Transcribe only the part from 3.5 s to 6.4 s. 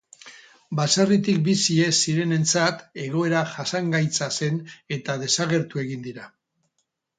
jasangaitza zen eta desagertu egin dira.